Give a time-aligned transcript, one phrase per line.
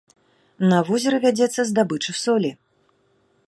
[0.71, 2.51] На возеры вядзецца здабыча солі.